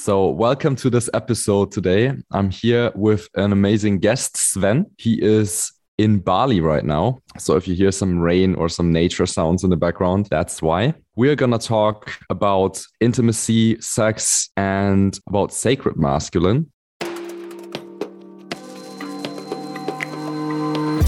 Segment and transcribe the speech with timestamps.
[0.00, 2.14] So, welcome to this episode today.
[2.30, 4.86] I'm here with an amazing guest, Sven.
[4.96, 7.20] He is in Bali right now.
[7.36, 10.94] So, if you hear some rain or some nature sounds in the background, that's why.
[11.16, 16.72] We're going to talk about intimacy, sex, and about sacred masculine.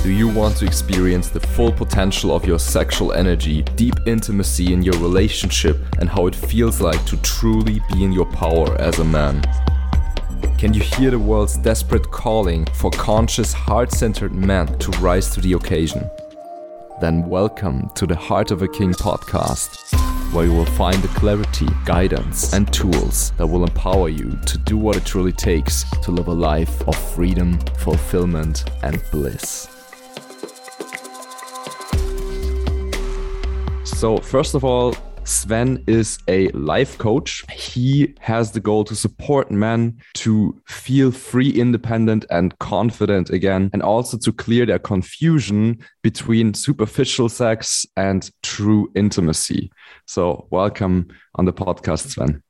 [0.02, 4.82] Do you want to experience the full potential of your sexual energy, deep intimacy in
[4.82, 9.04] your relationship, and how it feels like to truly be in your power as a
[9.04, 9.40] man?
[10.58, 15.40] Can you hear the world's desperate calling for conscious, heart centered men to rise to
[15.40, 16.10] the occasion?
[17.00, 19.94] Then welcome to the Heart of a King podcast,
[20.34, 24.76] where you will find the clarity, guidance, and tools that will empower you to do
[24.76, 29.68] what it truly takes to live a life of freedom, fulfillment, and bliss.
[33.94, 37.44] So, first of all, Sven is a life coach.
[37.52, 43.82] He has the goal to support men to feel free, independent, and confident again, and
[43.82, 49.70] also to clear their confusion between superficial sex and true intimacy.
[50.06, 52.42] So, welcome on the podcast, Sven.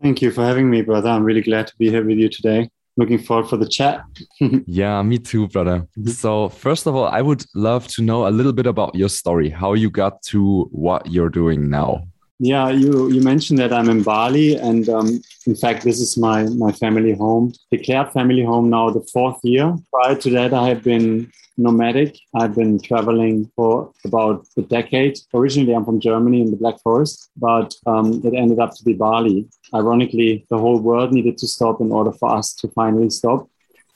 [0.00, 1.08] Thank you for having me, brother.
[1.08, 4.04] I'm really glad to be here with you today looking forward for the chat.
[4.66, 5.86] yeah, me too, brother.
[6.06, 9.48] So, first of all, I would love to know a little bit about your story,
[9.48, 12.06] how you got to what you're doing now.
[12.38, 16.44] Yeah, you you mentioned that I'm in Bali, and um, in fact, this is my
[16.44, 19.74] my family home, declared family home now, the fourth year.
[19.90, 22.18] Prior to that, I have been nomadic.
[22.34, 25.18] I've been traveling for about a decade.
[25.32, 28.92] Originally, I'm from Germany in the Black Forest, but um, it ended up to be
[28.92, 29.48] Bali.
[29.74, 33.48] Ironically, the whole world needed to stop in order for us to finally stop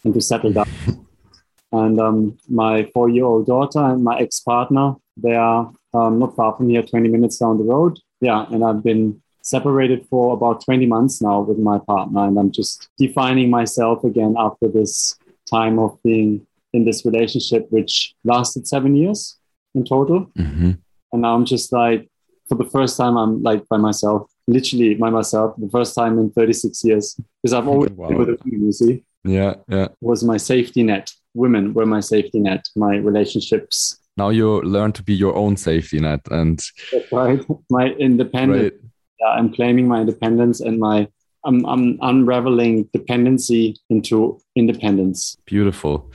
[0.05, 0.69] and to settle down.
[1.73, 6.83] and um, my four-year-old daughter and my ex-partner, they are um, not far from here,
[6.83, 8.01] 20 minutes down the road.
[8.21, 12.51] Yeah, and I've been separated for about 20 months now with my partner, and I'm
[12.51, 15.17] just defining myself again after this
[15.49, 19.39] time of being in this relationship, which lasted seven years
[19.75, 20.27] in total.
[20.39, 20.73] Mm-hmm.
[21.13, 22.09] And now I'm just like,
[22.49, 26.31] for the first time, I'm like by myself, literally by myself, the first time in
[26.31, 27.21] 36 years.
[27.43, 28.09] Because I've always wow.
[28.09, 29.05] been with a woman, you see.
[29.25, 29.89] Yeah, yeah.
[30.01, 31.13] Was my safety net.
[31.35, 33.99] Women were my safety net, my relationships.
[34.21, 36.21] Now you learn to be your own safety net.
[36.31, 36.61] And
[36.93, 37.41] That's right.
[37.71, 38.75] My independence.
[38.75, 38.91] Right.
[39.19, 41.09] Yeah, I'm claiming my independence and my
[41.45, 45.37] I'm, I'm unraveling dependency into independence.
[45.47, 46.11] Beautiful.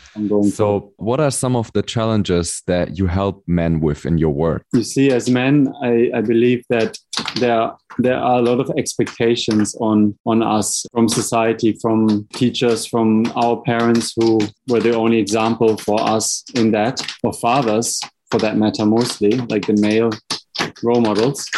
[0.52, 4.64] so, what are some of the challenges that you help men with in your work?
[4.74, 6.98] You see, as men, I, I believe that
[7.36, 13.26] there there are a lot of expectations on on us from society, from teachers, from
[13.36, 18.00] our parents who were the only example for us in that, or fathers
[18.32, 20.12] for that matter, mostly like the male
[20.84, 21.50] role models.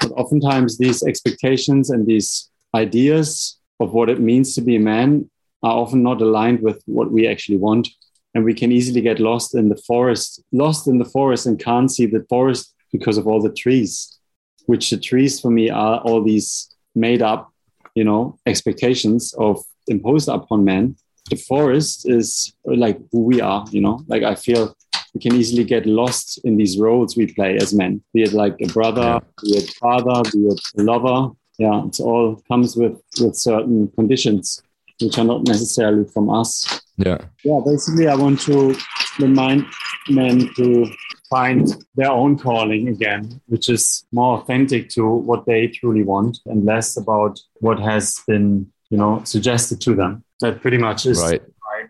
[0.00, 5.28] But oftentimes, these expectations and these ideas of what it means to be a man
[5.62, 7.88] are often not aligned with what we actually want.
[8.34, 11.90] And we can easily get lost in the forest, lost in the forest and can't
[11.90, 14.18] see the forest because of all the trees,
[14.66, 17.52] which the trees for me are all these made up,
[17.94, 20.96] you know, expectations of imposed upon men.
[21.30, 24.74] The forest is like who we are, you know, like I feel
[25.14, 28.56] we can easily get lost in these roles we play as men, be it like
[28.62, 33.88] a brother, be it father, be it lover, yeah, it all comes with with certain
[33.88, 34.62] conditions
[35.00, 36.80] which are not necessarily from us.
[36.96, 37.18] Yeah.
[37.44, 38.76] Yeah, basically I want to
[39.18, 39.66] remind
[40.08, 40.90] men to
[41.28, 46.64] find their own calling again, which is more authentic to what they truly want and
[46.64, 50.22] less about what has been, you know, suggested to them.
[50.40, 51.42] That pretty much is right.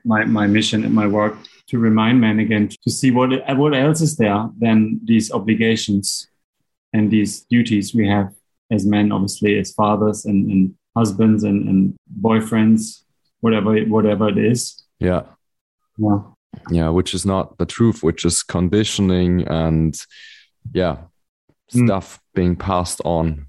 [0.04, 1.36] my, my, my mission and my work
[1.68, 6.28] to remind men again to see what what else is there than these obligations
[6.92, 8.34] and these duties we have
[8.72, 13.02] as men, obviously, as fathers and, and husbands and, and boyfriends,
[13.40, 14.82] whatever whatever it is.
[14.98, 15.22] Yeah.
[15.98, 16.20] Yeah.
[16.70, 19.98] Yeah, which is not the truth, which is conditioning and
[20.72, 20.96] yeah,
[21.72, 21.86] mm.
[21.86, 23.46] stuff being passed on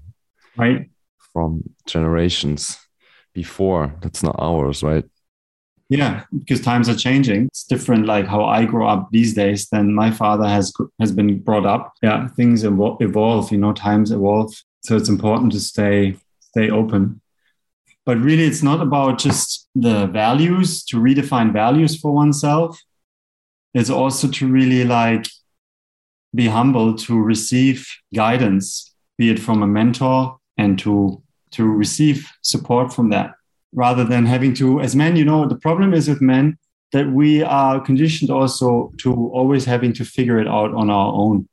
[0.56, 0.88] right
[1.32, 2.78] from generations
[3.34, 3.94] before.
[4.00, 5.04] That's not ours, right?
[5.90, 7.46] Yeah, because times are changing.
[7.46, 11.40] It's different, like how I grow up these days than my father has has been
[11.40, 11.92] brought up.
[12.02, 13.52] Yeah, things evolve.
[13.52, 14.54] You know, times evolve.
[14.84, 17.20] So it's important to stay stay open.
[18.04, 22.78] But really, it's not about just the values to redefine values for oneself.
[23.72, 25.26] It's also to really like
[26.34, 31.22] be humble to receive guidance, be it from a mentor, and to
[31.52, 33.34] to receive support from that,
[33.72, 36.58] rather than having to, as men, you know, the problem is with men
[36.92, 41.48] that we are conditioned also to always having to figure it out on our own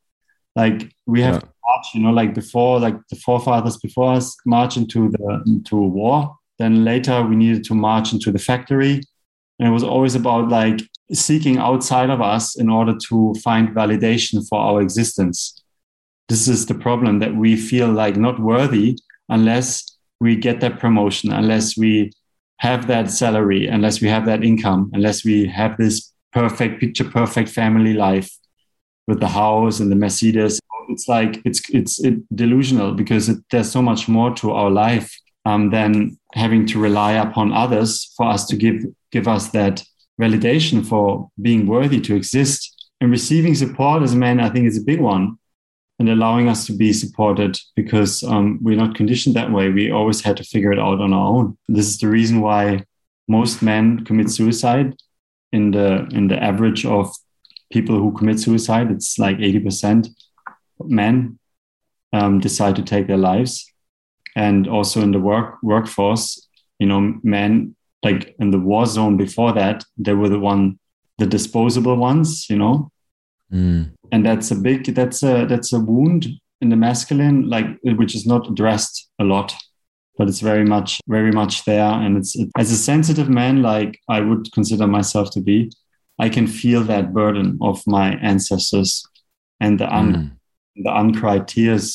[0.55, 1.39] like we have Yeah.
[1.39, 5.77] to march, you know, like before, like the forefathers before us march into the into
[5.77, 6.35] a war.
[6.59, 9.01] Then later we needed to march into the factory.
[9.59, 10.81] And it was always about like
[11.13, 15.61] seeking outside of us in order to find validation for our existence.
[16.29, 18.97] This is the problem that we feel like not worthy
[19.29, 22.11] unless we get that promotion, unless we
[22.57, 27.49] have that salary, unless we have that income, unless we have this perfect picture perfect
[27.49, 28.31] family life
[29.11, 30.59] with the house and the Mercedes.
[30.89, 35.09] It's like it's it's it delusional because it, there's so much more to our life
[35.45, 38.77] um, than having to rely upon others for us to give
[39.11, 39.83] give us that
[40.19, 42.59] validation for being worthy to exist.
[43.01, 45.37] And receiving support as a man, I think, is a big one,
[45.97, 49.69] and allowing us to be supported because um, we're not conditioned that way.
[49.69, 51.57] We always had to figure it out on our own.
[51.67, 52.85] This is the reason why
[53.27, 54.95] most men commit suicide.
[55.51, 57.05] In the in the average of
[57.71, 60.09] people who commit suicide, it's like eighty percent
[60.83, 61.39] men
[62.13, 63.65] um, decide to take their lives,
[64.35, 66.47] and also in the work workforce,
[66.79, 70.79] you know, men like in the war zone before that, they were the one,
[71.19, 72.91] the disposable ones, you know,
[73.53, 73.91] Mm.
[74.13, 76.25] and that's a big that's a that's a wound
[76.61, 79.53] in the masculine like which is not addressed a lot
[80.17, 81.83] but it's very much very much there.
[81.83, 85.69] And it's it, as a sensitive man like i would consider myself to be
[86.25, 89.03] i can feel that burden of my ancestors
[89.59, 90.83] and the un, Mm.
[90.85, 91.87] the uncried tears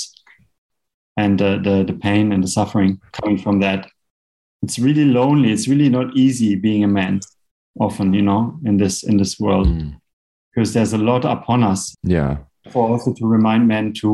[1.16, 3.80] and the, the the pain and the suffering coming from that
[4.62, 7.20] it's really lonely it's really not easy being a man
[7.86, 9.90] often you know in this in this world Mm.
[10.54, 12.36] because there's a lot upon us Yeah.
[12.72, 14.10] for also to remind men to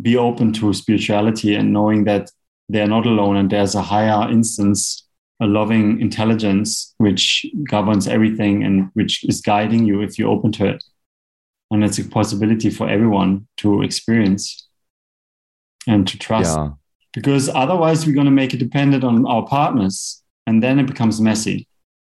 [0.00, 2.30] be open to spirituality and knowing that
[2.72, 5.06] they're not alone and there's a higher instance,
[5.42, 10.66] a loving intelligence which governs everything and which is guiding you if you're open to
[10.66, 10.84] it.
[11.70, 14.68] And it's a possibility for everyone to experience
[15.86, 16.56] and to trust.
[16.56, 16.70] Yeah.
[17.12, 21.20] Because otherwise, we're going to make it dependent on our partners and then it becomes
[21.20, 21.66] messy.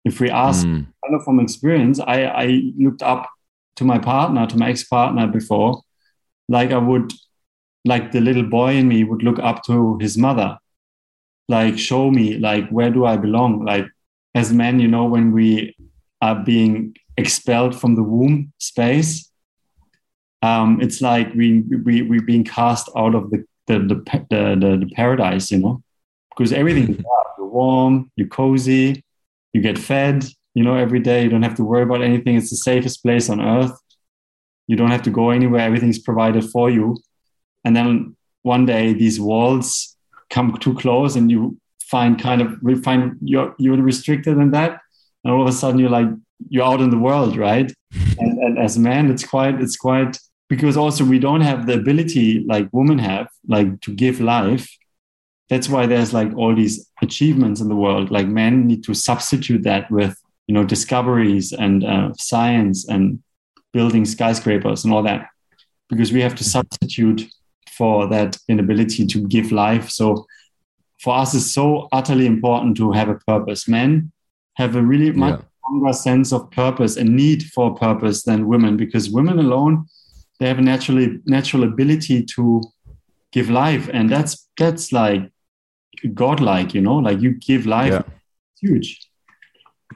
[0.04, 0.86] If we ask Mm.
[1.04, 2.46] I know from experience, I, I
[2.78, 3.28] looked up
[3.76, 5.82] to my partner, to my ex partner before,
[6.48, 7.12] like I would,
[7.84, 10.58] like the little boy in me would look up to his mother,
[11.48, 13.64] like show me, like, where do I belong?
[13.64, 13.86] Like,
[14.34, 15.76] as men, you know, when we
[16.20, 19.30] are being expelled from the womb space,
[20.42, 23.94] um, it's like we, we, we're being cast out of the, the, the,
[24.30, 25.82] the, the, the paradise, you know,
[26.30, 27.04] because everything is.
[27.38, 29.04] You're warm, you're cozy,
[29.52, 30.24] you get fed,
[30.54, 31.22] you know, every day.
[31.22, 32.36] You don't have to worry about anything.
[32.36, 33.78] It's the safest place on earth.
[34.66, 35.60] You don't have to go anywhere.
[35.60, 36.96] Everything's provided for you.
[37.64, 39.93] And then one day these walls
[40.30, 44.80] come too close and you find kind of we find you're you're restricted in that.
[45.22, 46.08] And all of a sudden you're like
[46.48, 47.72] you're out in the world, right?
[48.18, 50.18] And, and as man it's quite it's quite
[50.48, 54.68] because also we don't have the ability like women have, like to give life
[55.48, 59.62] that's why there's like all these achievements in the world like men need to substitute
[59.62, 60.16] that with
[60.46, 63.22] you know discoveries and uh, science and
[63.72, 65.28] building skyscrapers and all that
[65.88, 67.28] because we have to substitute
[67.76, 69.90] for that inability to give life.
[69.90, 70.26] So
[71.02, 73.68] for us it's so utterly important to have a purpose.
[73.68, 74.12] Men
[74.56, 75.46] have a really much Yeah.
[75.60, 79.86] stronger sense of purpose and need for purpose than women because women alone
[80.40, 82.60] they have a naturally natural ability to
[83.32, 83.88] give life.
[83.92, 85.22] And that's that's like
[86.14, 87.92] godlike you know like you give life.
[87.92, 88.02] Yeah.
[88.60, 88.88] huge.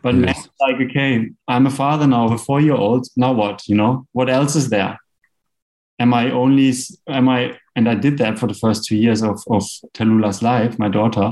[0.02, 0.48] But Yes.
[0.60, 4.06] like okay i'm a father now of a four year old now what you know?
[4.12, 4.98] What else is there
[5.98, 6.72] am i only
[7.08, 9.64] am i and i did that for the first two years of of
[9.94, 11.30] talula's life my daughter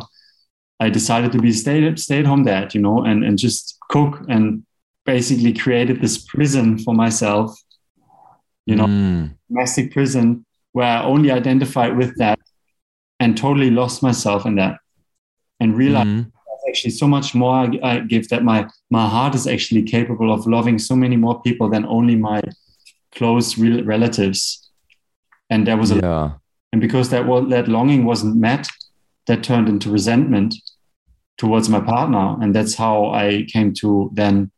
[0.81, 4.21] i decided to be stay, stay at home dad you know and and just cook
[4.29, 4.63] and
[5.05, 7.57] basically created this prison for myself
[8.67, 9.37] you know Mm.
[9.49, 12.39] domestic prison where I only identified with that
[13.21, 14.75] and totally lost myself in that
[15.61, 16.33] and realized Mm.
[16.69, 20.47] actually so much more I, I give that my my heart is actually capable of
[20.47, 22.41] loving so many more people than only my
[23.17, 24.71] close real relatives.
[25.51, 26.31] And there was a Yeah.
[26.73, 28.69] and because that was that longing wasn't met
[29.27, 30.55] that turned into resentment
[31.39, 32.37] towards my partner.
[32.41, 34.51] And that's how i came to then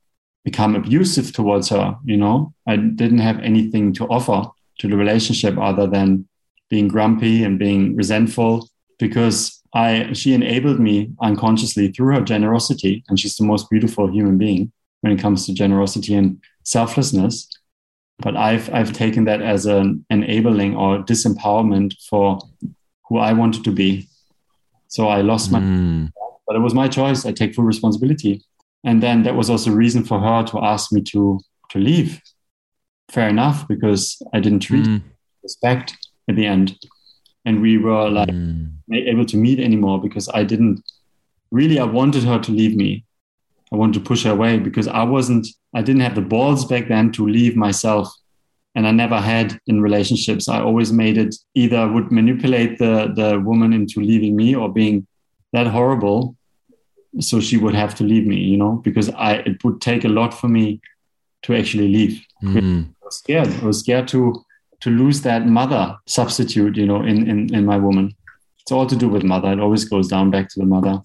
[0.45, 2.53] become abusive towards her you know?
[2.67, 4.41] I didn't have anything to offer
[4.81, 6.27] to the relationship other than
[6.71, 9.39] being grumpy and being resentful because
[9.75, 10.97] i she enabled me
[11.29, 12.95] unconsciously through her generosity.
[13.09, 14.73] And she's the most beautiful human being
[15.03, 16.29] when it comes to generosity and
[16.65, 17.35] selflessness
[18.19, 22.39] but I've I've taken that as an enabling or disempowerment for
[23.09, 24.09] who I wanted to be.
[24.89, 26.11] So I lost my, Mm.
[26.47, 27.27] but it was my choice.
[27.27, 28.43] I take full responsibility,
[28.85, 32.21] and then that was also a reason for her to ask me to to leave.
[33.11, 35.03] Fair enough, because I didn't treat Mm.
[35.43, 35.97] respect
[36.29, 36.77] at the end.
[37.45, 38.71] And we were like mm.
[38.93, 40.83] able to meet anymore because I didn't
[41.51, 43.05] really, I wanted her to leave me.
[43.73, 46.89] I wanted to push her away because I wasn't, I didn't have the balls back
[46.89, 48.13] then to leave myself.
[48.75, 50.49] And I never had in relationships.
[50.49, 55.07] I always made it either would manipulate the, the woman into leaving me or being
[55.53, 56.37] that horrible.
[57.21, 60.09] So she would have to leave me, you know, because I, it would take a
[60.09, 60.81] lot for me
[61.43, 62.25] to actually leave.
[62.43, 62.91] Mm.
[63.03, 63.49] I was scared.
[63.49, 64.45] I was scared to,
[64.81, 68.15] to lose that mother substitute, you know, in, in, in my woman.
[68.61, 69.51] It's all to do with mother.
[69.51, 71.01] It always goes down back to the mother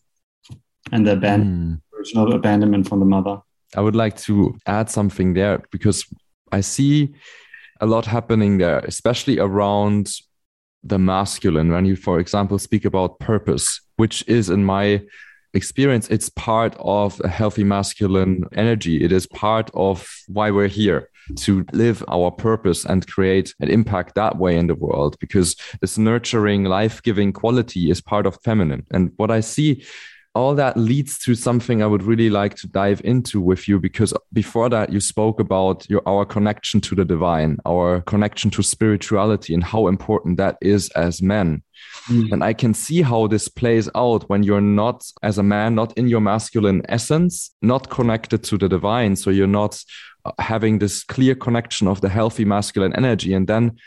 [0.92, 1.93] and the abandonment, mm.
[2.16, 3.40] Of abandonment from the mother.
[3.76, 6.06] I would like to add something there because
[6.52, 7.14] I see
[7.82, 10.12] a lot happening there, especially around
[10.84, 11.72] the masculine.
[11.72, 15.02] When you, for example, speak about purpose, which is in my
[15.54, 19.04] experience, it's part of a healthy masculine energy.
[19.04, 24.16] It is part of why we're here to live our purpose and create an impact
[24.16, 28.86] that way in the world because this nurturing, life giving quality is part of feminine.
[28.92, 29.86] And what I see
[30.36, 34.14] all that leads to something I would really like to dive into with you because
[34.32, 39.54] before that you spoke about your our connection to the divine, our connection to spirituality
[39.54, 41.62] and how important that is as men.
[42.08, 42.32] Mm.
[42.32, 45.96] And I can see how this plays out when you're not as a man not
[45.98, 49.84] in your masculine essence, not connected to the divine, so you're not
[50.26, 53.78] uh, having this clear connection of the healthy masculine energy and then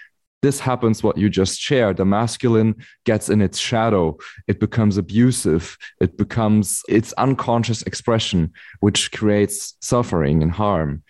[0.43, 1.97] this happens what you just shared.
[1.97, 4.19] The masculine gets in its shadow.
[4.47, 5.77] It becomes abusive.
[6.01, 11.03] It becomes its unconscious expression which creates suffering and harm.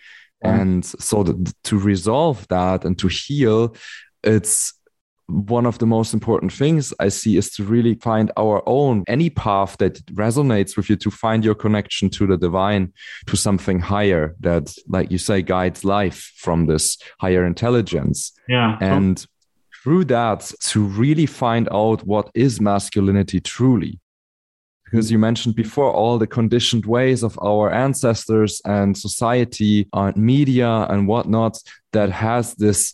[0.43, 0.61] Mm-hmm.
[0.61, 3.75] And so the, to resolve that and to heal
[4.23, 4.73] it's
[5.27, 9.29] one of the most important things I see is to really find our own, any
[9.29, 12.93] path that resonates with you, to find your connection to the divine,
[13.27, 18.31] to something higher that, like you say, guides life from this higher intelligence.
[18.47, 18.77] Yeah.
[18.79, 19.25] And
[19.83, 23.99] through that, to really find out what is masculinity truly.
[24.85, 30.87] Because you mentioned before all the conditioned ways of our ancestors and society and media
[30.89, 31.59] and whatnot
[31.91, 32.93] that has this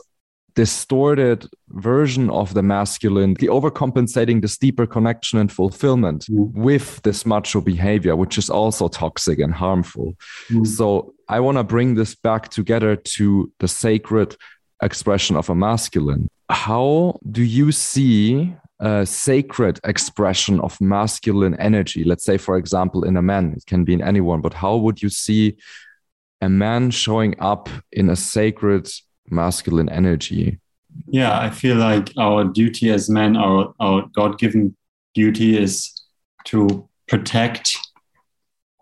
[0.56, 6.52] distorted version of the masculine, the overcompensating this deeper connection and fulfillment mm.
[6.54, 10.14] with this macho behavior, which is also toxic and harmful.
[10.50, 10.68] Mm.
[10.68, 14.36] So I want to bring this back together to the sacred
[14.82, 16.28] expression of a masculine.
[16.50, 22.04] How do you see a sacred expression of masculine energy?
[22.04, 25.02] Let's say, for example, in a man, it can be in anyone, but how would
[25.02, 25.58] you see
[26.42, 28.90] a man showing up in a sacred
[29.30, 30.60] masculine energy?
[31.08, 34.76] Yeah, I feel like our duty as men, our, our God given
[35.14, 35.92] duty is
[36.46, 37.78] to protect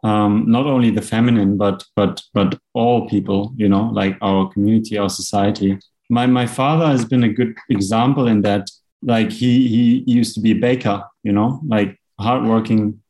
[0.03, 4.97] um, not only the feminine, but but but all people, you know, like our community,
[4.97, 5.77] our society.
[6.09, 8.69] My my father has been a good example in that.
[9.03, 13.01] Like he he used to be a baker, you know, like hardworking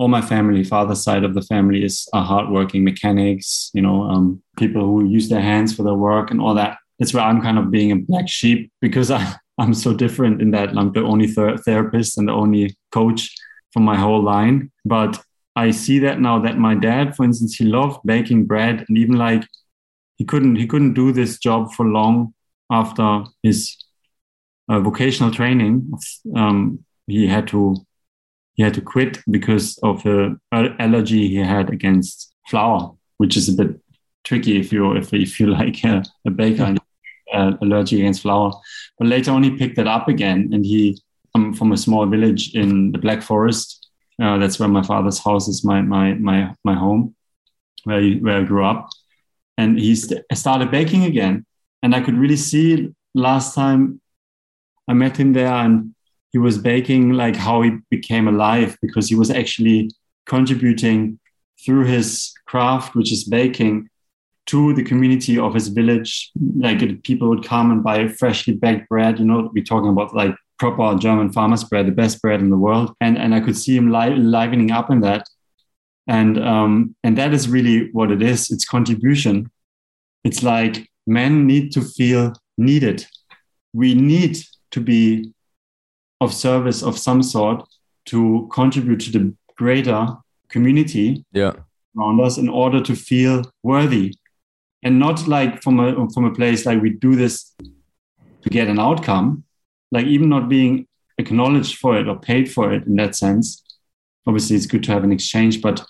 [0.00, 3.70] all my family, father's side of the family, is are hardworking mechanics.
[3.74, 6.78] You know, um, people who use their hands for their work and all that.
[6.98, 10.52] That's where I'm kind of being a black sheep because I, I'm so different in
[10.52, 13.30] that I'm the only ther- therapist and the only coach
[13.72, 14.72] for my whole line.
[14.86, 15.22] But
[15.54, 19.16] I see that now that my dad, for instance, he loved baking bread and even
[19.16, 19.44] like
[20.16, 22.32] he couldn't he couldn't do this job for long
[22.70, 23.76] after his
[24.70, 25.92] uh, vocational training.
[26.34, 27.76] Um, he had to
[28.60, 33.54] he had to quit because of the allergy he had against flour, which is a
[33.54, 33.80] bit
[34.22, 36.78] tricky if you if, if you like a, a baker and
[37.32, 38.52] uh, allergy against flour.
[38.98, 41.00] But later on, he picked that up again, and he
[41.34, 43.88] um, from a small village in the Black Forest.
[44.22, 47.14] Uh, that's where my father's house is, my my my my home,
[47.84, 48.90] where he, where I grew up.
[49.56, 51.46] And he st- started baking again,
[51.82, 54.02] and I could really see last time
[54.86, 55.94] I met him there, and
[56.32, 59.90] he was baking like how he became alive because he was actually
[60.26, 61.18] contributing
[61.64, 63.88] through his craft which is baking
[64.46, 66.30] to the community of his village.
[66.56, 70.34] Like people would come and buy freshly baked bread you know we're talking about like
[70.58, 72.94] proper german farmers bread the best bread in the world.
[73.00, 75.28] And and i could see him li- livening up in that.
[76.06, 78.50] And um and that is really what it is.
[78.50, 79.50] It's contribution.
[80.22, 83.06] It's like men need to feel needed.
[83.72, 84.38] We need
[84.72, 85.32] to be
[86.20, 87.66] of service of some sort
[88.06, 90.08] to contribute to the greater
[90.48, 91.52] community yeah.
[91.96, 94.14] around us in order to feel worthy.
[94.82, 97.54] And not like from a from a place like we do this
[98.42, 99.44] to get an outcome
[99.92, 100.86] like even not being
[101.18, 103.62] acknowledged for it or paid for it in that sense.
[104.26, 105.84] Obviously it's good to have an exchange but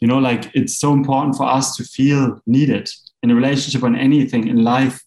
[0.00, 2.90] you know like it's so important for us to feel needed
[3.22, 5.02] in a relationship or anything in life.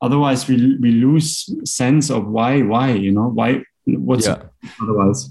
[0.00, 4.42] Otherwise we we lose sense of why why you know why what's Yeah.
[4.80, 5.28] otherwise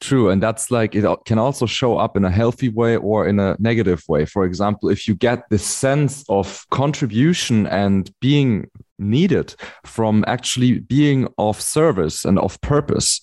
[0.00, 0.30] True.
[0.30, 3.54] And that's like, it can also show up in a healthy way or in a
[3.58, 4.24] negative way.
[4.24, 11.28] For example, if you get this sense of contribution and being needed from actually being
[11.36, 13.20] of service and of purpose,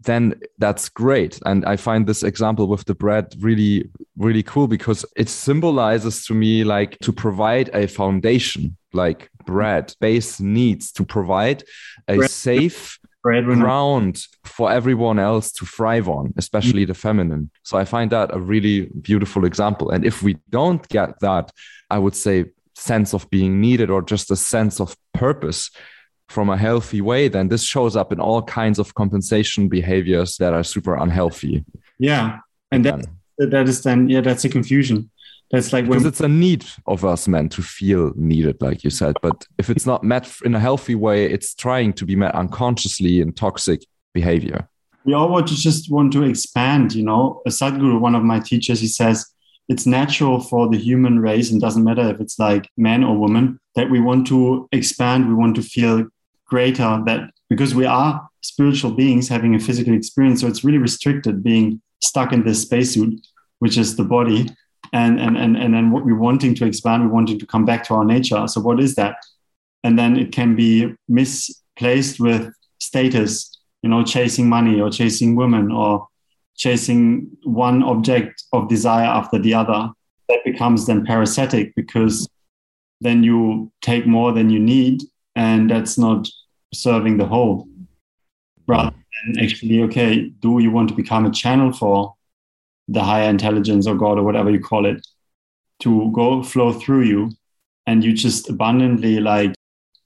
[0.00, 1.38] then that's great.
[1.44, 6.34] And I find this example with the bread really, really cool because it symbolizes to
[6.34, 11.62] me like to provide a foundation, like bread, base needs to provide
[12.08, 12.30] a Bread.
[12.30, 12.98] safe,
[13.60, 17.50] ground for everyone else to thrive on, especially the feminine.
[17.62, 19.90] So I find that a really beautiful example.
[19.90, 21.52] And if we don't get that,
[21.90, 25.70] I would say sense of being needed or just a sense of purpose
[26.28, 30.52] from a healthy way, then this shows up in all kinds of compensation behaviors that
[30.52, 31.64] are super unhealthy.
[31.98, 32.38] yeah
[32.70, 33.06] and that
[33.38, 35.10] that is then yeah that's a confusion
[35.50, 38.90] that's like when Because it's a need of us men to feel needed, like you
[38.90, 39.16] said.
[39.22, 43.20] But if it's not met in a healthy way, it's trying to be met unconsciously
[43.20, 44.68] in toxic behavior.
[45.06, 48.40] we all want to just want to expand you know a sadhguru one of my
[48.40, 49.24] teachers he says
[49.68, 53.58] it's natural for the human race and doesn't matter if it's like man or woman
[53.76, 56.04] that we want to expand we want to feel
[56.46, 61.42] greater that because we are spiritual beings having a physical experience so it's really restricted
[61.42, 63.14] being stuck in this spacesuit
[63.60, 64.46] which is the body
[64.92, 67.84] and and and, and then what we're wanting to expand we're wanting to come back
[67.84, 68.46] to our nature.
[68.48, 69.16] So what is that?
[69.84, 75.70] And then it can be misplaced with status you know chasing money or chasing women
[75.70, 76.08] or
[76.56, 79.90] chasing one object of desire after the other.
[80.28, 82.28] That becomes then parasitic because
[83.00, 85.02] then you take more than you need
[85.36, 86.26] and that's not
[86.72, 87.68] serving the whole.
[88.66, 92.15] Rather than actually okay do you want to become a channel for
[92.88, 95.06] the higher intelligence or god or whatever you call it
[95.80, 97.30] to go flow through you
[97.86, 99.52] and you just abundantly like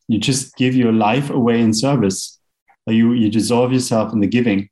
[0.08, 2.38] you just give your life away in service
[2.86, 4.68] Like, you you dissolve yourself in the giving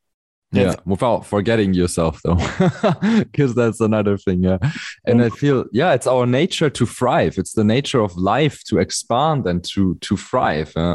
[0.53, 2.37] yeah without forgetting yourself though
[3.19, 4.57] because that's another thing yeah
[5.05, 8.79] and i feel yeah it's our nature to thrive it's the nature of life to
[8.79, 10.95] expand and to to thrive Yeah.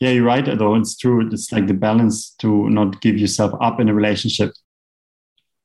[0.00, 0.44] Yeah, you're right.
[0.58, 1.28] Though it's true.
[1.30, 4.50] It's like the balance to not give yourself up in a relationship.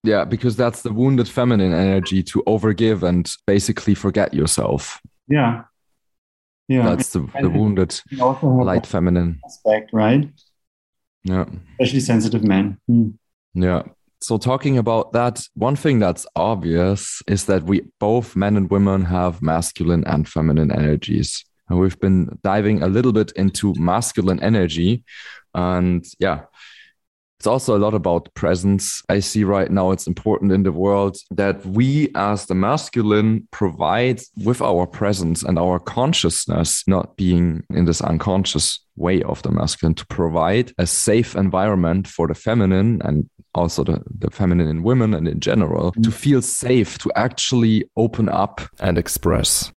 [0.07, 5.63] Yeah because that's the wounded feminine energy to overgive and basically forget yourself Yeah,
[6.67, 6.89] yeah.
[6.89, 10.29] that's the, the wounded You also have light feminine aspect, right?
[11.23, 11.45] yeah
[11.79, 12.77] Especially sensitive men.
[12.87, 13.09] Hmm.
[13.53, 13.83] Yeah.
[14.21, 19.05] So, talking about that, one thing that's obvious is that we both men and women
[19.05, 21.45] have masculine and feminine energies.
[21.69, 25.03] And we've been diving a little bit into masculine energy.
[25.53, 26.41] And yeah,
[27.39, 29.01] it's also a lot about presence.
[29.09, 34.21] I see right now it's important in the world that we, as the masculine, provide
[34.43, 39.95] with our presence and our consciousness, not being in this unconscious way of the masculine,
[39.95, 45.13] to provide a safe environment for the feminine and also the, the feminine in women
[45.13, 46.13] and in general to mm.
[46.13, 49.71] feel safe, to actually open up and express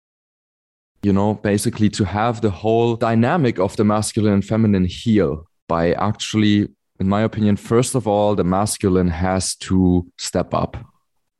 [1.02, 5.92] you know, basically to have the whole dynamic of the masculine and feminine heal by
[5.92, 6.68] actually,
[7.00, 10.76] in my opinion, first of all, the masculine has to step up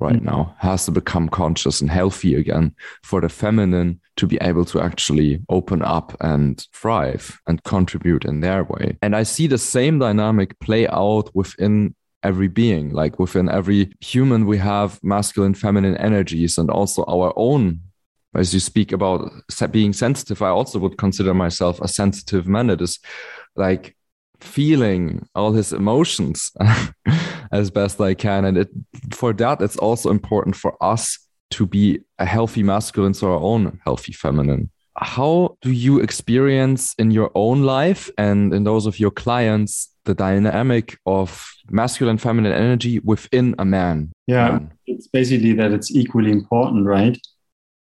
[0.01, 0.25] right Mm.
[0.25, 4.81] now, has to become conscious and healthy again for the feminine to be able to
[4.81, 8.97] actually open up and thrive and contribute in their way.
[9.03, 11.95] And I see the same dynamic play out within
[12.25, 17.81] every being like within every human we have masculine feminine energies and also our own
[18.35, 19.31] as you speak about
[19.71, 22.71] being sensitive, I also would consider myself a sensitive man.
[22.71, 22.99] It is
[23.57, 23.97] like
[24.41, 26.53] feeling all his emotions
[27.53, 28.45] as best I can.
[28.45, 28.69] And it,
[29.13, 31.19] for that, it's also important for us
[31.51, 34.71] to be a healthy masculine, so our own healthy feminine.
[34.97, 40.15] How do you experience in your own life and in those of your clients the
[40.15, 44.13] dynamic of masculine feminine energy within a man?
[44.27, 44.73] Yeah, Man.
[44.87, 47.17] it's basically that it's equally important, right?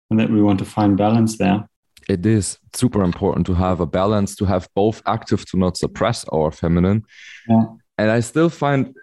[0.09, 1.67] And that we want to find balance there.
[2.09, 6.25] It is super important to have a balance to have both active to not suppress
[6.33, 7.03] our feminine
[7.49, 7.65] Yeah.
[7.97, 8.93] and i still find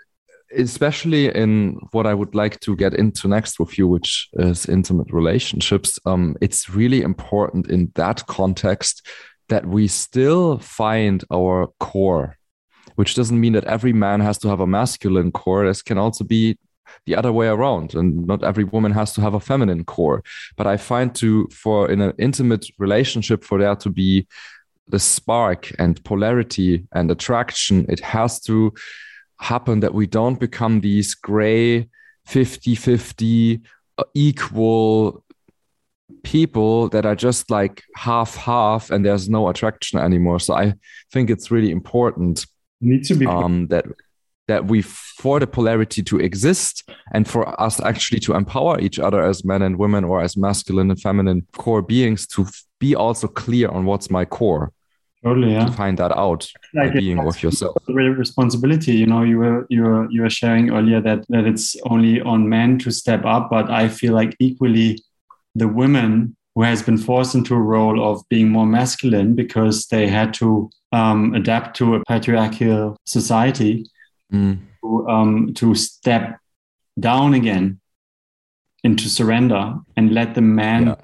[0.56, 5.10] especially in what i would like to get into next with you which is intimate
[5.12, 9.06] relationships um, it's really important in that context
[9.48, 12.36] that we still find our core
[12.96, 16.24] which doesn't mean that every man has to have a masculine core this can also
[16.24, 16.58] be
[17.06, 20.22] the other way around and not every woman has to have a feminine core.
[20.56, 24.26] But i find to for in an intimate relationship for there to be
[24.88, 28.72] the spark and polarity and attraction it has to
[29.40, 31.88] happen that we don't become these gray
[32.26, 33.60] 50 50
[34.14, 35.24] equal
[36.22, 40.38] people that are just like half half and there's no attraction anymore.
[40.40, 40.74] So i
[41.10, 42.46] think it's really important
[42.82, 43.86] need to be um, that
[44.48, 49.22] that we for the polarity to exist and for us actually to empower each other
[49.22, 52.46] as men and women or as masculine and feminine core beings to
[52.80, 54.72] be also clear on what's my core.
[55.24, 55.66] Totally yeah.
[55.66, 57.76] To find that out like being with yourself.
[57.86, 62.20] responsibility you know you were you were you were sharing earlier that that it's only
[62.22, 64.98] on men to step up but i feel like equally
[65.54, 70.08] the women who has been forced into a role of being more masculine because they
[70.08, 73.86] had to um, adapt to a patriarchal society
[74.32, 74.58] mm.
[74.80, 76.38] to, um, to step
[76.98, 77.80] down again
[78.84, 80.94] into surrender and let the man yeah.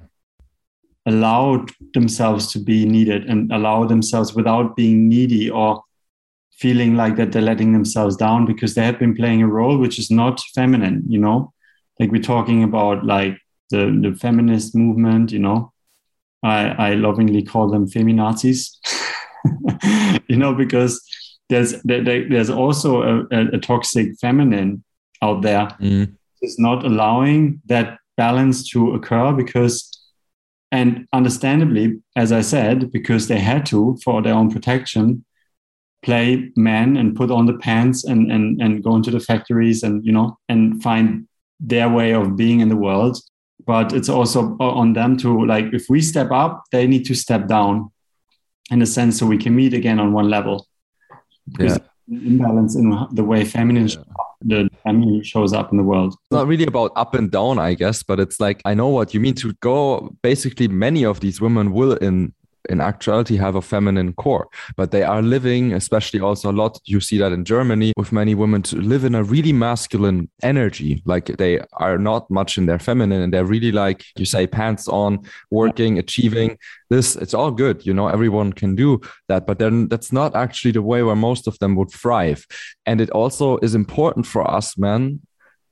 [1.06, 1.64] allow
[1.94, 5.82] themselves to be needed and allow themselves without being needy or
[6.58, 9.98] feeling like that they're letting themselves down because they have been playing a role which
[9.98, 11.52] is not feminine you know
[12.00, 13.38] like we're talking about like
[13.70, 15.72] the, the feminist movement you know
[16.42, 18.70] i i lovingly call them feminazis
[20.28, 21.00] you know because
[21.48, 24.84] there's there, there's also a, a, toxic feminine
[25.22, 26.12] out there mm.
[26.42, 29.90] is not allowing that balance to occur because
[30.70, 35.24] and understandably as i said because they had to for their own protection
[36.02, 40.04] play men and put on the pants and and and go into the factories and
[40.04, 41.26] you know and find
[41.60, 43.18] their way of being in the world
[43.66, 47.48] but it's also on them to like if we step up they need to step
[47.48, 47.90] down
[48.70, 50.67] in a sense so we can meet again on one level
[51.58, 51.76] yeah.
[52.08, 53.96] imbalance in the way feminine yeah.
[54.42, 57.74] the feminine shows up in the world it's not really about up and down i
[57.74, 61.40] guess but it's like i know what you mean to go basically many of these
[61.40, 62.32] women will in
[62.68, 67.00] in actuality have a feminine core but they are living especially also a lot you
[67.00, 71.02] see that in germany with many women to live in a really masculine energy.
[71.04, 74.88] Like they are not much in their feminine and they're really like you say pants
[74.88, 76.58] on working achieving.
[76.90, 80.72] This it's all good you know everyone can do that but then that's not actually
[80.72, 82.46] the way where most of them would thrive.
[82.86, 85.20] And it also is important for us men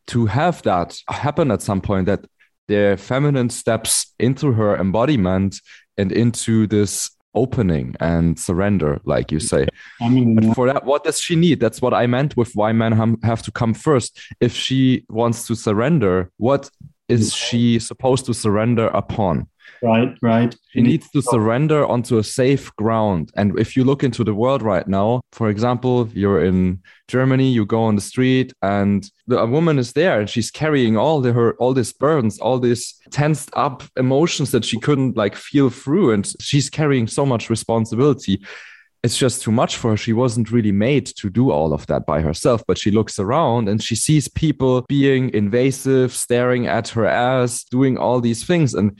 [0.09, 2.25] to have that happen at some point that
[2.69, 5.61] the feminine steps into her embodiment
[5.99, 9.67] and into this opening and surrender, like you say.
[10.01, 11.61] I mean, but for that, what does she need?
[11.61, 14.19] That's what I meant with why men have to come first.
[14.41, 16.71] If she wants to surrender, what
[17.09, 19.49] is she supposed to surrender upon?
[19.83, 20.55] Right, right.
[20.73, 23.31] He needs to surrender onto a safe ground.
[23.37, 27.67] And if you look into the world right now, for example, you're in Germany, you
[27.67, 31.33] go on the street and the, a woman is there and she's carrying all the,
[31.33, 36.13] her all these burdens, all these tensed up emotions that she couldn't like feel through.
[36.13, 38.43] And she's carrying so much responsibility
[39.07, 39.97] it's just too much for her.
[39.97, 43.69] She wasn't really made to do all of that by herself, but she looks around
[43.69, 48.75] and she sees people being invasive, staring at her ass, doing all these things.
[48.75, 48.99] And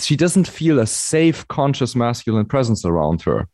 [0.00, 3.48] she doesn't feel a safe, conscious masculine presence around her.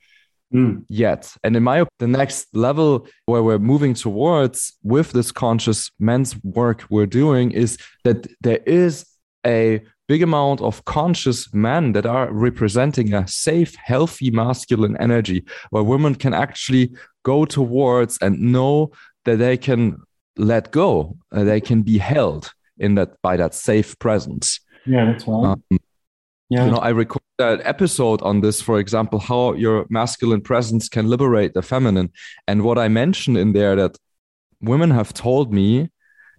[0.52, 0.84] Mm.
[0.88, 1.34] Yet.
[1.42, 6.36] And in my opinion, the next level where we're moving towards with this conscious men's
[6.44, 9.04] work we're doing is that there is
[9.44, 15.82] a big amount of conscious men that are representing a safe, healthy masculine energy where
[15.82, 16.92] women can actually
[17.24, 18.92] go towards and know
[19.24, 19.96] that they can
[20.36, 24.60] let go, uh, they can be held in that by that safe presence.
[24.84, 25.56] Yeah, that's right.
[25.70, 25.78] Um,
[26.50, 26.66] yeah.
[26.66, 31.08] You know, I recorded an episode on this, for example, how your masculine presence can
[31.08, 32.12] liberate the feminine.
[32.46, 33.96] And what I mentioned in there that
[34.60, 35.90] women have told me,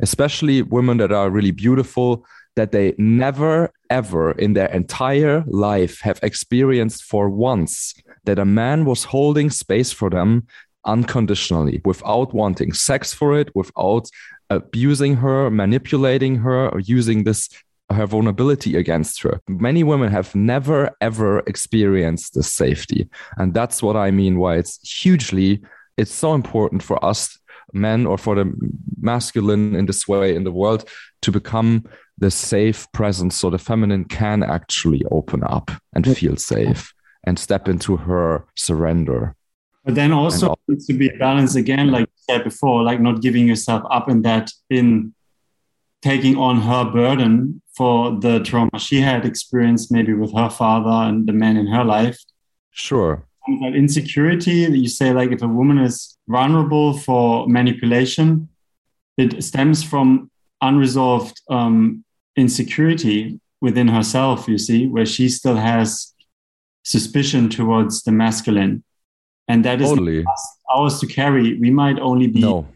[0.01, 6.19] especially women that are really beautiful, that they never ever in their entire life have
[6.23, 10.47] experienced for once that a man was holding space for them
[10.85, 14.09] unconditionally without wanting sex for it, without
[14.49, 17.49] abusing her, manipulating her, or using this
[17.91, 19.41] her vulnerability against her.
[19.47, 23.09] Many women have never ever experienced this safety.
[23.37, 25.61] And that's what I mean why it's hugely
[25.97, 27.37] it's so important for us
[27.73, 28.51] men or for the
[28.99, 30.87] masculine in this way in the world
[31.21, 31.83] to become
[32.17, 36.93] the safe presence so the feminine can actually open up and feel safe
[37.25, 39.35] and step into her surrender.
[39.83, 43.47] But then also needs to be balanced again, like you said before, like not giving
[43.47, 45.13] yourself up in that in
[46.01, 51.27] taking on her burden for the trauma she had experienced maybe with her father and
[51.27, 52.17] the man in her life.
[52.71, 53.25] Sure.
[53.61, 58.49] That insecurity that you say, like if a woman is vulnerable for manipulation,
[59.17, 62.03] it stems from unresolved um,
[62.35, 66.13] insecurity within herself, you see, where she still has
[66.83, 68.83] suspicion towards the masculine.
[69.47, 70.25] And that is totally.
[70.75, 71.59] ours to carry.
[71.59, 72.67] We might only be no.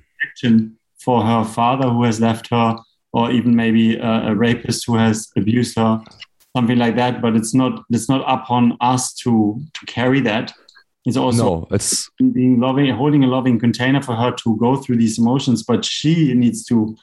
[1.00, 2.78] for her father who has left her
[3.12, 6.02] or even maybe a, a rapist who has abused her.
[6.56, 7.22] something like that.
[7.22, 10.54] But it's not it's not upon us to to carry that.
[11.06, 14.98] It's also no, it's being loving, holding a loving container for her to go through
[14.98, 16.95] these emotions, but she needs to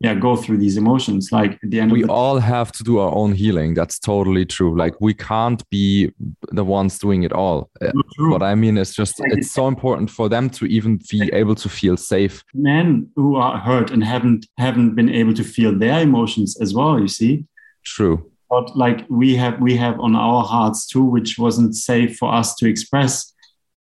[0.00, 2.84] yeah go through these emotions like at the end we of the all have to
[2.84, 3.74] do our own healing.
[3.74, 4.76] That's totally true.
[4.76, 6.12] Like we can't be
[6.52, 7.70] the ones doing it all.
[8.14, 8.32] True.
[8.32, 11.68] what i mean is just it's so important for them to even be able to
[11.68, 12.44] feel safe.
[12.54, 17.00] Men who are hurt and haven't haven't been able to feel their emotions as well
[17.00, 17.44] you see?
[17.84, 18.30] True.
[18.50, 22.54] But like we have we have on our hearts too which wasn't safe for us
[22.56, 23.32] to express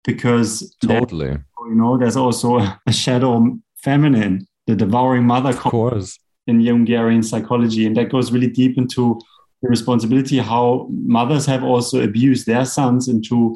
[0.03, 1.37] because totally.
[1.69, 7.85] you know there's also a shadow feminine the devouring mother of course in Jungian psychology,
[7.85, 9.19] and that goes really deep into
[9.61, 13.55] the responsibility how mothers have also abused their sons into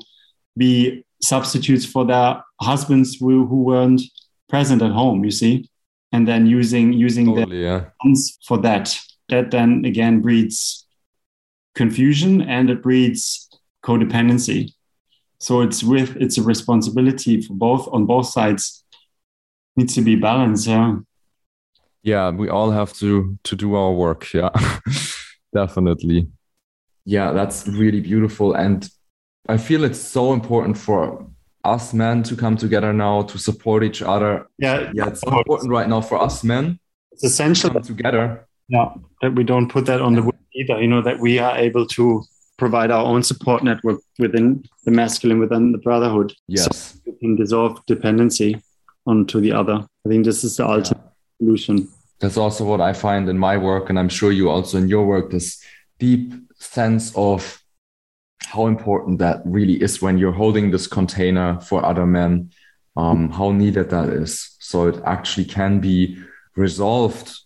[0.56, 4.02] be substitutes for their husbands who, who weren't
[4.48, 5.24] present at home.
[5.24, 5.70] You see,
[6.12, 8.98] and then using using their yeah sons for that.
[9.30, 10.88] That then again breeds
[11.76, 13.50] confusion and it breeds
[13.84, 14.72] codependency.
[15.40, 18.86] So it's with it's a responsibility for both on both sides
[19.78, 20.68] needs to be balanced.
[20.68, 20.96] Yeah.
[22.04, 24.50] yeah we all have to to do our work yeah
[25.54, 26.28] definitely
[27.06, 28.90] yeah that's really beautiful and
[29.50, 31.26] i feel it's so important for
[31.64, 34.92] us men to come together now to support each other Yeah.
[34.94, 36.80] yeah it's so important right now for us men
[37.12, 38.90] It's essential to come together yeah,
[39.22, 40.82] that we don't put that on the women either.
[40.82, 42.22] You know that we are able to
[42.58, 46.34] provide our own support network within the masculine, within the brotherhood.
[46.48, 48.62] yes So we can dissolve dependency
[49.08, 49.86] onto the other.
[50.06, 51.04] I think this is the ultimate
[51.40, 51.88] solution.
[52.20, 55.06] that's also what I find in my work, and I'm sure you also in your
[55.06, 55.64] work, this
[56.00, 57.62] deep sense of
[58.46, 62.52] how important that really is when you're holding this container for other men,
[62.96, 64.56] um, how needed that is.
[64.60, 66.18] So it actually can be
[66.56, 67.38] resolved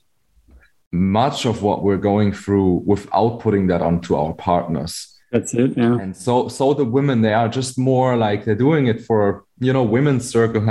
[0.91, 5.19] much of what we're going through without putting that onto our partners.
[5.32, 5.78] That's it.
[5.78, 5.97] Yeah.
[6.00, 9.71] And so so the women they are just more like they're doing it for you
[9.71, 10.62] know women's circle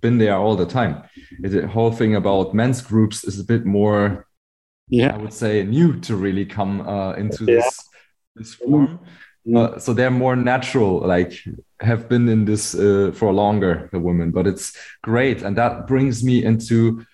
[0.00, 1.02] been there all the time.
[1.40, 4.26] The whole thing about men's groups is a bit more
[4.88, 7.56] yeah, I would say new to really come uh, into Yeah.
[7.56, 7.80] this
[8.36, 9.00] this form.
[9.54, 11.32] Uh, so they're more natural, like
[11.80, 14.30] have been in this uh, for longer, the women.
[14.30, 17.04] But it's great, and that brings me into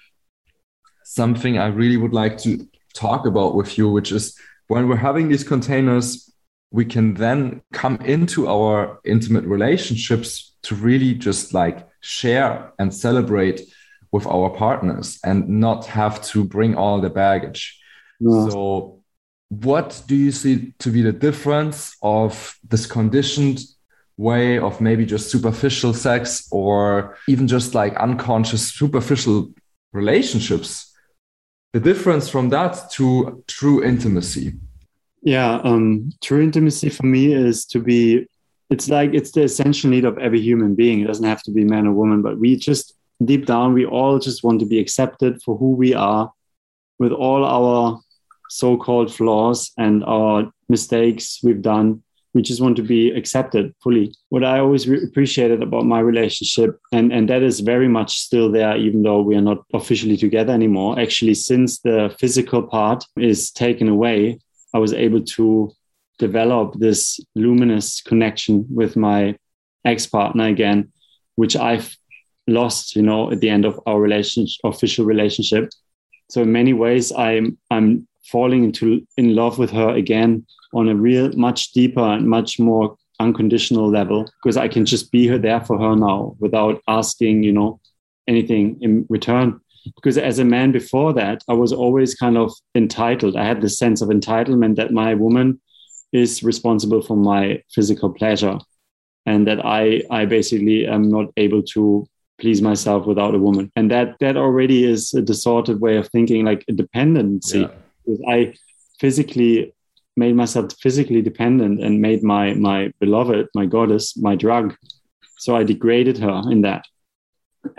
[1.04, 4.34] something I really would like to talk about with you, which is
[4.68, 6.30] when we're having these containers,
[6.70, 13.62] we can then come into our intimate relationships to really just like share and celebrate
[14.12, 17.80] with our partners and not have to bring all the baggage.
[18.20, 18.48] No.
[18.48, 19.02] So,
[19.48, 23.60] what do you see to be the difference of this conditioned
[24.16, 29.52] way of maybe just superficial sex or even just like unconscious superficial
[29.92, 30.94] relationships?
[31.72, 34.54] The difference from that to true intimacy.
[35.22, 38.26] Yeah, um, true intimacy for me is to be.
[38.72, 41.00] It's like it's the essential need of every human being.
[41.00, 44.18] It doesn't have to be man or woman, but we just deep down we all
[44.18, 46.32] just want to be accepted for who we are,
[46.98, 48.00] with all our
[48.48, 52.02] so-called flaws and our mistakes we've done.
[52.34, 54.14] We just want to be accepted fully.
[54.30, 58.50] What I always re- appreciated about my relationship, and and that is very much still
[58.50, 60.98] there, even though we are not officially together anymore.
[60.98, 64.40] Actually, since the physical part is taken away,
[64.72, 65.72] I was able to
[66.18, 69.36] develop this luminous connection with my
[69.84, 70.92] ex partner again,
[71.36, 71.96] which I've
[72.46, 75.70] lost, you know, at the end of our relationship, official relationship.
[76.30, 80.94] So in many ways, I'm I'm falling into in love with her again on a
[80.94, 85.60] real much deeper and much more unconditional level because I can just be her there
[85.60, 87.80] for her now without asking, you know,
[88.28, 89.60] anything in return
[89.96, 93.78] because as a man before that i was always kind of entitled i had this
[93.78, 95.60] sense of entitlement that my woman
[96.12, 98.58] is responsible for my physical pleasure
[99.26, 102.06] and that i i basically am not able to
[102.40, 103.70] please myself without a woman.
[103.76, 107.62] And that that already is a distorted way of thinking like a dependency.
[108.04, 108.38] Because i
[109.00, 109.72] physically
[110.16, 114.74] made myself physically dependent and made my my beloved my goddess my drug.
[115.38, 116.82] So i degraded her in that.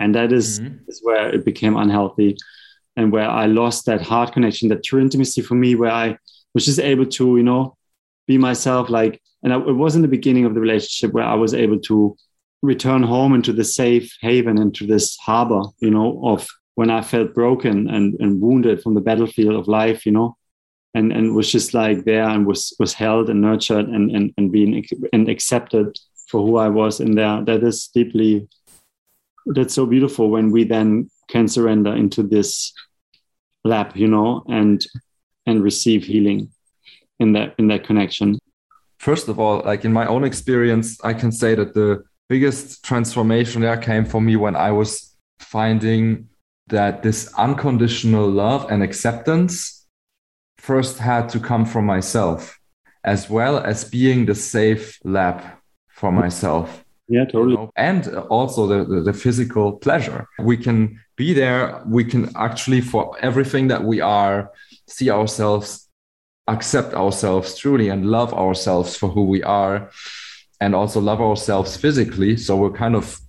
[0.00, 0.78] And that is, Mhm.
[0.88, 2.30] is where it became unhealthy
[2.96, 6.16] and where i lost that heart connection that true intimacy for me where i
[6.54, 7.62] was just able to you know
[8.26, 11.54] be myself like and I, it wasn't the beginning of the relationship where i was
[11.54, 12.16] able to
[12.62, 17.34] return home into the safe haven into this harbor you know of when i felt
[17.34, 20.36] broken and, and wounded from the battlefield of life you know
[20.94, 24.52] and and was just like there and was was held and nurtured and and, and
[24.52, 27.44] being and accepted for who i was in there.
[27.44, 28.48] That is deeply
[29.46, 32.72] that's so beautiful when we then can surrender into this
[33.64, 34.86] lab you know and
[35.46, 36.50] and receive healing
[37.20, 38.38] in that in that connection?
[38.98, 43.60] First of all like in my own experience i can say that the biggest transformation
[43.60, 46.28] there came for me when i was finding
[46.68, 49.86] that this unconditional love and acceptance
[50.56, 52.58] first had to come from myself
[53.04, 55.42] as well as being the safe lab
[55.88, 56.84] for myself.
[57.06, 57.68] Yeah totally.
[57.76, 60.26] And also the, the, the physical pleasure.
[60.38, 64.50] We can be there we can actually for everything that we are
[64.88, 65.83] see ourselves
[66.46, 69.90] accept ourselves truly and love ourselves for who we are
[70.60, 72.36] and also love ourselves physically.
[72.36, 73.20] So we're kind of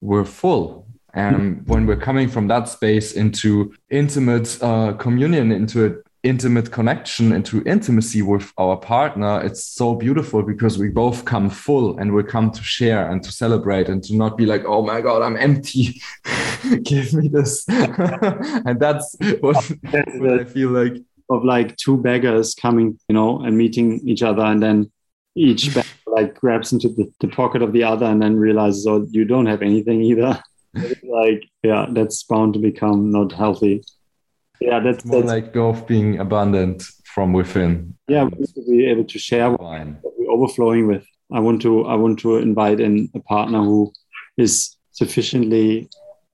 [0.00, 0.86] we're full.
[1.14, 7.32] And when we're coming from that space into intimate uh, communion into an intimate connection
[7.32, 12.24] into intimacy with our partner it's so beautiful because we both come full and we
[12.24, 15.36] come to share and to celebrate and to not be like oh my god i'm
[15.36, 16.00] empty.
[16.82, 17.64] Give me this.
[18.66, 19.56] And that's what,
[20.16, 20.96] what i feel like
[21.30, 24.90] of like two beggars coming you know and meeting each other and then
[25.34, 29.06] each beggar like grabs into the, the pocket of the other and then realizes oh
[29.10, 30.40] you don't have anything either.
[31.02, 33.82] Like yeah that's bound to become not healthy.
[34.60, 37.94] Yeah that's, more that's like go of being abundant from within.
[38.06, 41.04] Yeah we need to be able to share what we're overflowing with.
[41.32, 43.92] I want to i want to invite in a partner who
[44.36, 45.88] is sufficiently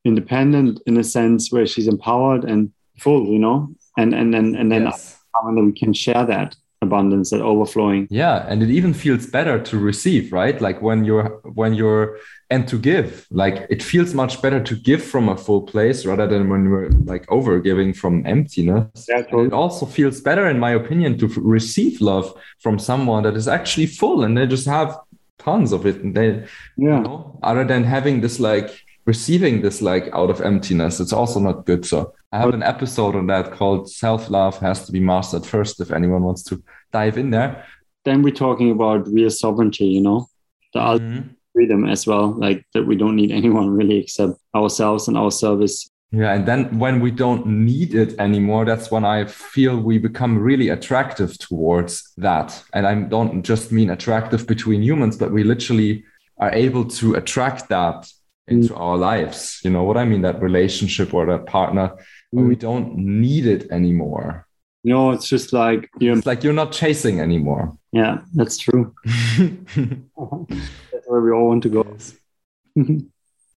[0.05, 4.71] independent in a sense where she's empowered and full you know and and then and
[4.71, 5.19] then yes.
[5.43, 8.07] and we can share that abundance that overflowing.
[8.11, 10.61] Yeah and it even feels better to receive right?
[10.61, 12.19] Like when you're when you're
[12.51, 16.27] and to give like it feels much better to give from a full place rather
[16.29, 19.07] than when we're like over giving from emptiness.
[19.09, 19.47] Yeah, totally.
[19.47, 23.87] it also feels better in my opinion to receive love from someone that is actually
[23.87, 24.97] full and they just have
[25.39, 25.97] tons of it.
[25.97, 26.29] And they
[26.77, 26.99] yeah.
[26.99, 31.41] you know, other than having this like receiving this like out of emptiness it's also
[31.41, 31.85] not good.
[31.87, 35.91] So i have an episode on that called self-love has to be mastered first if
[35.91, 37.65] anyone wants to dive in there
[38.05, 40.27] then we're talking about real sovereignty you know
[40.73, 41.29] the mm-hmm.
[41.53, 45.89] freedom as well like that we don't need anyone really except ourselves and our service
[46.11, 50.39] yeah and then when we don't need it anymore that's when i feel we become
[50.39, 56.05] really attractive towards that and i don't just mean attractive between humans but we literally
[56.39, 58.11] are able to attract that
[58.47, 58.81] into mm.
[58.81, 59.61] our lives.
[59.65, 60.23] You know what I mean?
[60.23, 61.93] That relationship or that partner
[62.35, 62.49] mm.
[62.49, 64.47] we don't need it anymore.
[64.83, 67.77] No, it's just like you're it's like you're not chasing anymore.
[67.93, 68.95] Yeah, that's true.
[69.39, 71.97] that's where we all want to go.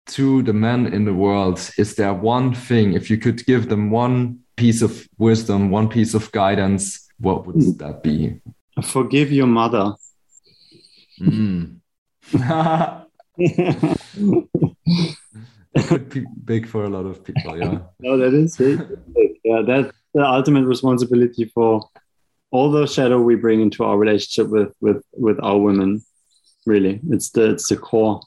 [0.07, 3.91] to the men in the world, is there one thing, if you could give them
[3.91, 7.79] one piece of wisdom, one piece of guidance, what would mm.
[7.79, 8.41] that be?
[8.83, 9.95] Forgive your mother.
[11.21, 11.79] Mm.
[15.83, 17.59] could be big for a lot of people.
[17.59, 17.79] Yeah.
[18.01, 18.81] no, that is big.
[19.45, 21.89] Yeah, that's the ultimate responsibility for
[22.51, 26.03] all the shadow we bring into our relationship with with with our women.
[26.67, 28.21] Really, it's the it's the core,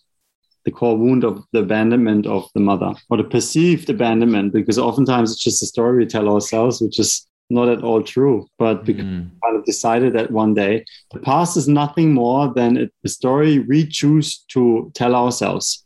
[0.65, 4.53] the core wound of the abandonment of the mother or the perceived abandonment.
[4.53, 8.45] Because oftentimes it's just a story we tell ourselves, which is not at all true.
[8.59, 9.31] But because mm.
[9.31, 10.83] we kind of decided that one day
[11.13, 15.85] the past is nothing more than a story we choose to tell ourselves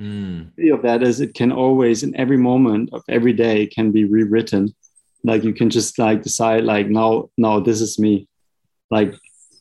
[0.00, 0.50] Mm.
[0.72, 4.74] of that is it can always in every moment of every day can be rewritten.
[5.24, 8.28] Like you can just like decide like now now this is me,
[8.90, 9.14] like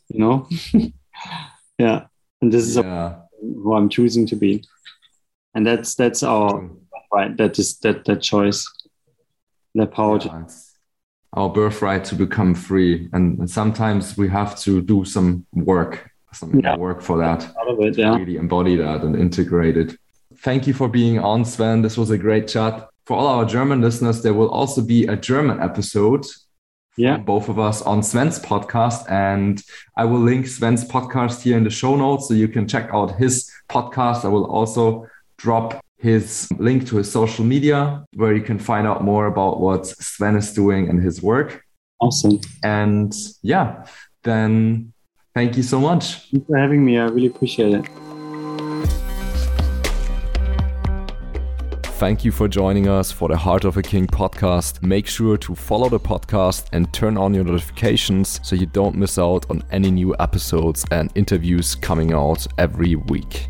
[0.10, 0.48] you know,
[1.80, 2.06] yeah,
[2.42, 3.16] and this is yeah.
[3.40, 4.64] who I'm choosing to be,
[5.56, 6.70] and that's that's our
[7.12, 7.36] right.
[7.38, 8.70] That is that that choice,
[9.74, 10.20] that power.
[10.24, 10.46] Yeah,
[11.34, 16.76] our birthright to become free, and sometimes we have to do some work, some yeah.
[16.76, 17.52] work for that.
[17.68, 18.16] It, yeah.
[18.16, 19.98] Really embody that and integrate it.
[20.40, 21.82] Thank you for being on, Sven.
[21.82, 22.88] This was a great chat.
[23.06, 26.26] For all our German listeners, there will also be a German episode.
[26.98, 27.18] Yeah.
[27.18, 29.10] Both of us on Sven's podcast.
[29.12, 29.62] And
[29.98, 33.16] I will link Sven's podcast here in the show notes so you can check out
[33.18, 34.26] his podcast.
[34.26, 39.04] I will also drop his link to his social media where you can find out
[39.04, 41.64] more about what Sven is doing and his work.
[42.00, 42.40] Awesome.
[42.64, 43.86] And yeah,
[44.24, 44.94] then
[45.34, 46.30] thank you so much.
[46.32, 46.98] Thanks for having me.
[46.98, 48.05] I really appreciate it.
[51.98, 54.84] Thank you for joining us for the Heart of a King podcast.
[54.84, 59.18] Make sure to follow the podcast and turn on your notifications so you don't miss
[59.18, 63.48] out on any new episodes and interviews coming out every week.